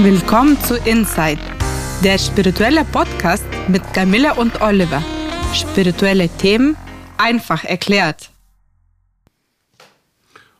[0.00, 1.40] Willkommen zu Inside,
[2.04, 5.02] der spirituelle Podcast mit Camilla und Oliver.
[5.52, 6.76] Spirituelle Themen
[7.16, 8.30] einfach erklärt.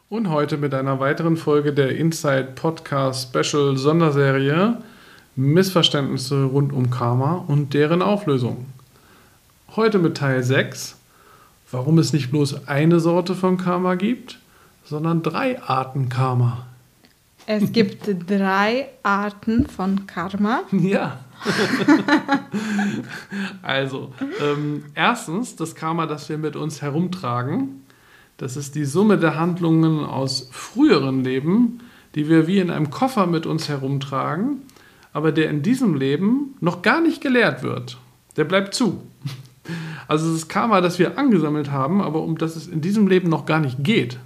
[0.09, 4.79] Und heute mit einer weiteren Folge der Inside Podcast Special Sonderserie
[5.37, 8.67] Missverständnisse rund um Karma und deren Auflösung.
[9.77, 10.97] Heute mit Teil 6,
[11.71, 14.41] warum es nicht bloß eine Sorte von Karma gibt,
[14.85, 16.68] sondern drei Arten Karma.
[17.51, 20.65] Es gibt drei Arten von Karma.
[20.71, 21.21] Ja.
[23.63, 24.13] also,
[24.43, 27.87] ähm, erstens das Karma, das wir mit uns herumtragen.
[28.37, 31.79] Das ist die Summe der Handlungen aus früheren Leben,
[32.15, 34.65] die wir wie in einem Koffer mit uns herumtragen,
[35.15, 37.97] aber der in diesem Leben noch gar nicht gelehrt wird.
[38.37, 39.05] Der bleibt zu.
[40.07, 43.47] Also das Karma, das wir angesammelt haben, aber um das es in diesem Leben noch
[43.47, 44.19] gar nicht geht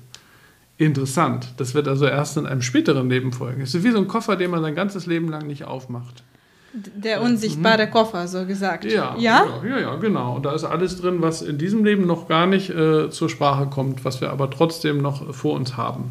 [0.84, 1.48] interessant.
[1.56, 3.62] Das wird also erst in einem späteren Leben folgen.
[3.62, 6.22] Es ist wie so ein Koffer, den man sein ganzes Leben lang nicht aufmacht.
[6.74, 7.90] Der unsichtbare mhm.
[7.90, 8.84] Koffer, so gesagt.
[8.84, 10.36] Ja, ja, ja, ja, genau.
[10.36, 13.66] Und da ist alles drin, was in diesem Leben noch gar nicht äh, zur Sprache
[13.66, 16.10] kommt, was wir aber trotzdem noch vor uns haben.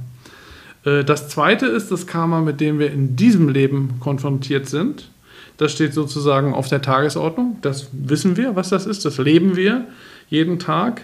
[0.86, 5.10] Äh, das zweite ist das Karma, mit dem wir in diesem Leben konfrontiert sind.
[5.58, 7.58] Das steht sozusagen auf der Tagesordnung.
[7.62, 9.04] Das wissen wir, was das ist.
[9.04, 9.86] Das leben wir
[10.30, 11.02] jeden Tag.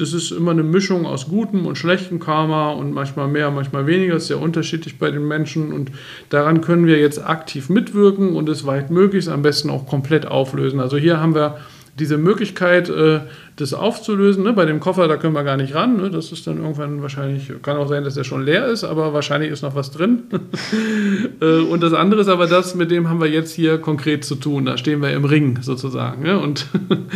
[0.00, 4.14] Das ist immer eine Mischung aus gutem und schlechtem Karma und manchmal mehr, manchmal weniger.
[4.14, 5.90] Das ist sehr unterschiedlich bei den Menschen und
[6.28, 10.80] daran können wir jetzt aktiv mitwirken und es weit möglichst am besten auch komplett auflösen.
[10.80, 11.58] Also hier haben wir
[11.98, 13.20] diese Möglichkeit, äh,
[13.56, 14.44] das aufzulösen.
[14.44, 14.52] Ne?
[14.52, 15.96] Bei dem Koffer, da können wir gar nicht ran.
[15.96, 16.10] Ne?
[16.10, 19.50] Das ist dann irgendwann wahrscheinlich, kann auch sein, dass der schon leer ist, aber wahrscheinlich
[19.50, 20.24] ist noch was drin.
[21.40, 24.36] äh, und das andere ist aber das, mit dem haben wir jetzt hier konkret zu
[24.36, 24.64] tun.
[24.64, 26.22] Da stehen wir im Ring sozusagen.
[26.22, 26.38] Ne?
[26.38, 26.66] Und,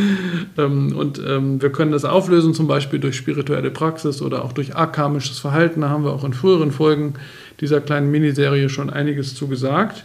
[0.59, 4.75] ähm, und ähm, wir können das auflösen, zum Beispiel durch spirituelle Praxis oder auch durch
[4.75, 5.83] akamisches Verhalten.
[5.83, 7.15] Da haben wir auch in früheren Folgen
[7.61, 10.05] dieser kleinen Miniserie schon einiges zu gesagt.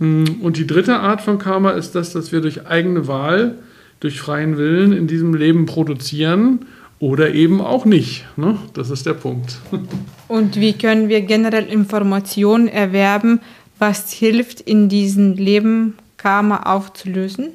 [0.00, 3.56] Hm, und die dritte Art von Karma ist das, dass wir durch eigene Wahl
[4.00, 6.66] durch freien Willen in diesem Leben produzieren
[6.98, 8.24] oder eben auch nicht.
[8.36, 8.58] Ne?
[8.74, 9.58] Das ist der Punkt.
[10.28, 13.40] Und wie können wir generell Informationen erwerben,
[13.78, 17.48] was hilft, in diesem Leben Karma aufzulösen?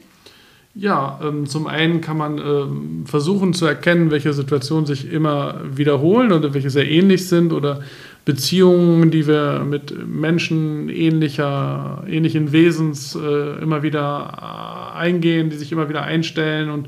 [0.74, 6.32] Ja, ähm, zum einen kann man ähm, versuchen zu erkennen, welche Situationen sich immer wiederholen
[6.32, 7.82] oder welche sehr ähnlich sind oder
[8.24, 15.90] Beziehungen, die wir mit Menschen ähnlicher, ähnlichen Wesens äh, immer wieder eingehen, die sich immer
[15.90, 16.88] wieder einstellen und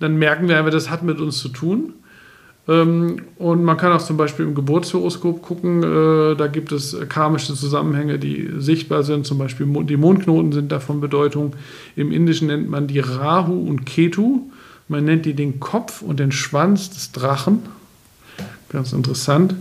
[0.00, 1.94] dann merken wir einfach, das hat mit uns zu tun.
[2.68, 7.54] Ähm, und man kann auch zum Beispiel im Geburtshoroskop gucken, äh, da gibt es karmische
[7.54, 11.54] Zusammenhänge, die sichtbar sind, zum Beispiel die Mondknoten sind davon Bedeutung.
[11.96, 14.42] Im Indischen nennt man die Rahu und Ketu.
[14.88, 17.60] Man nennt die den Kopf und den Schwanz des Drachen.
[18.68, 19.54] Ganz interessant.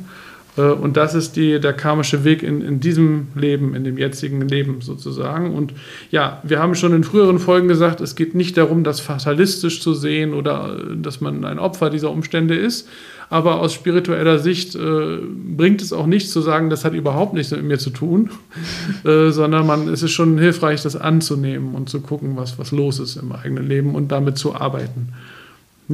[0.58, 4.42] Äh, und das ist die, der karmische Weg in, in diesem Leben, in dem jetzigen
[4.48, 5.54] Leben sozusagen.
[5.54, 5.74] Und
[6.10, 9.94] ja, wir haben schon in früheren Folgen gesagt, es geht nicht darum, das fatalistisch zu
[9.94, 12.88] sehen oder äh, dass man ein Opfer dieser Umstände ist.
[13.30, 15.18] Aber aus spiritueller Sicht äh,
[15.56, 18.30] bringt es auch nichts zu sagen, das hat überhaupt nichts mit mir zu tun,
[19.06, 23.00] äh, sondern man, es ist schon hilfreich, das anzunehmen und zu gucken, was, was los
[23.00, 25.14] ist im eigenen Leben und damit zu arbeiten.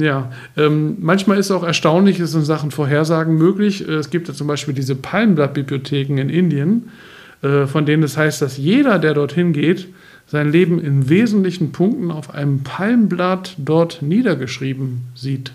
[0.00, 3.86] Ja, ähm, manchmal ist auch erstaunlich, ist in Sachen Vorhersagen möglich.
[3.86, 6.90] Äh, es gibt ja zum Beispiel diese Palmblattbibliotheken in Indien,
[7.42, 9.88] äh, von denen es heißt, dass jeder, der dorthin geht,
[10.26, 15.52] sein Leben in wesentlichen Punkten auf einem Palmblatt dort niedergeschrieben sieht.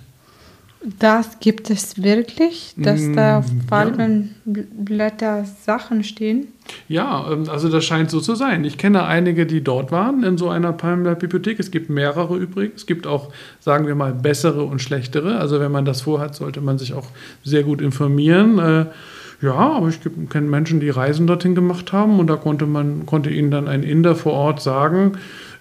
[1.00, 5.46] Das gibt es wirklich, dass mm, da auf Palmenblätter ja.
[5.46, 6.48] Sachen stehen?
[6.90, 8.66] Ja, ähm, also das scheint so zu sein.
[8.66, 11.60] Ich kenne einige, die dort waren in so einer Palmblattbibliothek.
[11.60, 12.82] Es gibt mehrere übrigens.
[12.82, 15.40] Es gibt auch, sagen wir mal, bessere und schlechtere.
[15.40, 17.08] Also wenn man das vorhat, sollte man sich auch
[17.44, 18.60] sehr gut informieren.
[18.60, 18.86] Äh,
[19.42, 20.00] ja, aber ich
[20.30, 23.84] kenne Menschen, die Reisen dorthin gemacht haben und da konnte man konnte ihnen dann ein
[23.84, 25.14] Inder vor Ort sagen,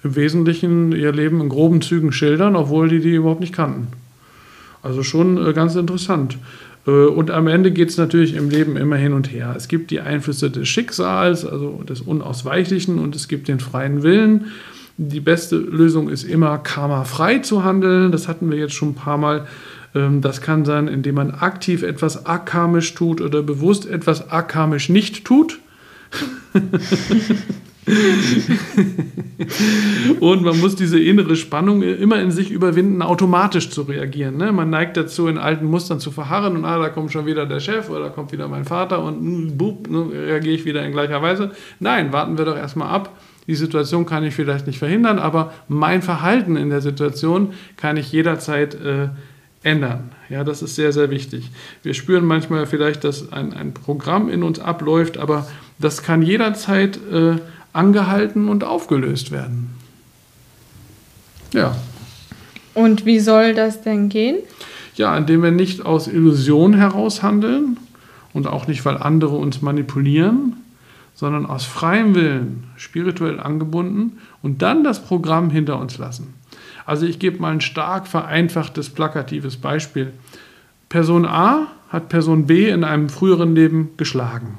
[0.04, 3.88] im Wesentlichen ihr Leben in groben Zügen schildern, obwohl die die überhaupt nicht kannten.
[4.82, 6.38] Also schon äh, ganz interessant.
[6.86, 9.54] Äh, und am Ende geht es natürlich im Leben immer hin und her.
[9.56, 14.46] Es gibt die Einflüsse des Schicksals, also des Unausweichlichen, und es gibt den freien Willen.
[14.98, 18.12] Die beste Lösung ist immer, karmafrei zu handeln.
[18.12, 19.46] Das hatten wir jetzt schon ein paar Mal.
[19.94, 25.24] Ähm, das kann sein, indem man aktiv etwas akamisch tut oder bewusst etwas akamisch nicht
[25.24, 25.58] tut.
[30.20, 34.36] und man muss diese innere Spannung immer in sich überwinden, automatisch zu reagieren.
[34.36, 34.52] Ne?
[34.52, 37.58] Man neigt dazu, in alten Mustern zu verharren und ah, da kommt schon wieder der
[37.58, 40.92] Chef oder da kommt wieder mein Vater und mm, bup, ne, reagiere ich wieder in
[40.92, 41.50] gleicher Weise.
[41.80, 43.18] Nein, warten wir doch erstmal ab.
[43.48, 48.12] Die Situation kann ich vielleicht nicht verhindern, aber mein Verhalten in der Situation kann ich
[48.12, 49.08] jederzeit äh,
[49.64, 50.12] ändern.
[50.28, 51.50] Ja, das ist sehr, sehr wichtig.
[51.82, 55.48] Wir spüren manchmal vielleicht, dass ein, ein Programm in uns abläuft, aber
[55.80, 57.38] das kann jederzeit äh,
[57.72, 59.70] angehalten und aufgelöst werden.
[61.52, 61.76] Ja.
[62.74, 64.38] Und wie soll das denn gehen?
[64.94, 67.78] Ja, indem wir nicht aus Illusion heraus handeln
[68.32, 70.56] und auch nicht, weil andere uns manipulieren,
[71.14, 76.34] sondern aus freiem Willen, spirituell angebunden und dann das Programm hinter uns lassen.
[76.84, 80.12] Also ich gebe mal ein stark vereinfachtes, plakatives Beispiel.
[80.88, 84.58] Person A hat Person B in einem früheren Leben geschlagen.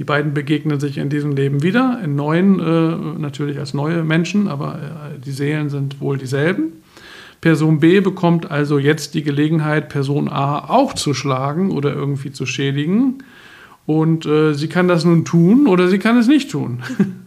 [0.00, 4.48] Die beiden begegnen sich in diesem Leben wieder, in neuen, äh, natürlich als neue Menschen,
[4.48, 6.72] aber äh, die Seelen sind wohl dieselben.
[7.42, 12.46] Person B bekommt also jetzt die Gelegenheit, Person A auch zu schlagen oder irgendwie zu
[12.46, 13.22] schädigen.
[13.84, 16.80] Und äh, sie kann das nun tun oder sie kann es nicht tun.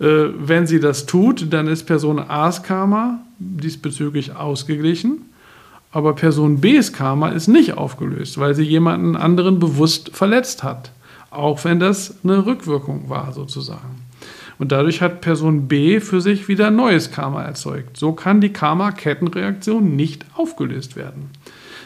[0.00, 5.26] Äh, wenn sie das tut, dann ist Person A's Karma diesbezüglich ausgeglichen.
[5.92, 10.90] Aber Person B's Karma ist nicht aufgelöst, weil sie jemanden anderen bewusst verletzt hat
[11.32, 14.02] auch wenn das eine Rückwirkung war sozusagen.
[14.58, 17.96] Und dadurch hat Person B für sich wieder neues Karma erzeugt.
[17.96, 21.30] So kann die Karma-Kettenreaktion nicht aufgelöst werden.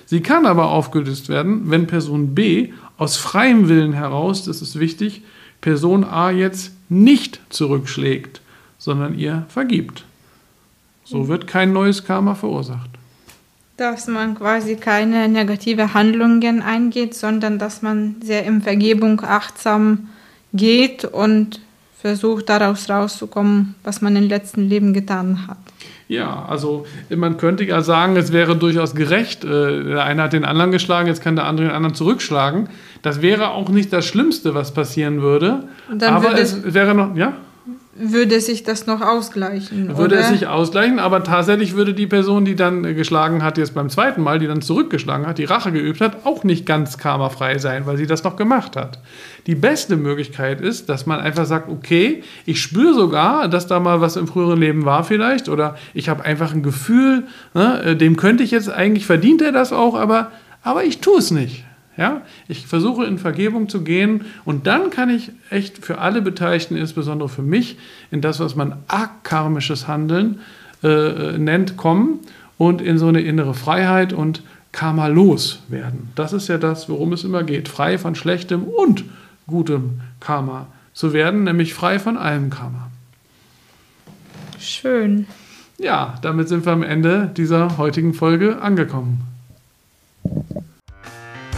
[0.05, 5.23] Sie kann aber aufgelöst werden, wenn Person B aus freiem Willen heraus, das ist wichtig,
[5.61, 8.41] Person A jetzt nicht zurückschlägt,
[8.79, 10.05] sondern ihr vergibt.
[11.05, 12.96] So wird kein neues Karma verursacht
[13.77, 20.09] dass man quasi keine negative Handlungen eingeht, sondern dass man sehr in Vergebung achtsam
[20.53, 21.61] geht und
[22.01, 25.59] versucht daraus rauszukommen, was man im letzten Leben getan hat.
[26.09, 29.45] Ja, also man könnte ja sagen, es wäre durchaus gerecht.
[29.45, 32.69] Äh, der eine hat den anderen geschlagen, jetzt kann der andere den anderen zurückschlagen.
[33.03, 35.65] Das wäre auch nicht das Schlimmste, was passieren würde.
[36.01, 37.35] aber es wäre noch, ja?
[37.99, 39.97] Würde sich das noch ausgleichen.
[39.97, 40.21] Würde oder?
[40.21, 44.23] es sich ausgleichen, aber tatsächlich würde die Person, die dann geschlagen hat, jetzt beim zweiten
[44.23, 47.97] Mal, die dann zurückgeschlagen hat, die Rache geübt hat, auch nicht ganz karmafrei sein, weil
[47.97, 48.99] sie das noch gemacht hat.
[49.47, 54.01] Die beste Möglichkeit ist, dass man einfach sagt, okay, ich spüre sogar, dass da mal
[54.01, 58.43] was im früheren Leben war vielleicht, oder ich habe einfach ein Gefühl, ne, dem könnte
[58.43, 60.33] ich jetzt eigentlich, verdient er das auch, aber,
[60.63, 61.66] aber ich tue es nicht.
[61.97, 62.23] Ja?
[62.49, 67.29] Ich versuche in Vergebung zu gehen und dann kann ich echt für alle Beteiligten, insbesondere
[67.29, 67.79] für mich,
[68.11, 70.41] in das, was man akarmisches Handeln
[70.83, 72.21] äh, nennt, kommen
[72.59, 76.11] und in so eine innere Freiheit und Karma los werden.
[76.15, 77.69] Das ist ja das, worum es immer geht.
[77.69, 79.05] Frei von schlechtem und
[79.47, 82.91] gutem Karma zu werden, nämlich frei von allem Karma.
[84.59, 85.27] Schön.
[85.79, 89.36] Ja, damit sind wir am Ende dieser heutigen Folge angekommen.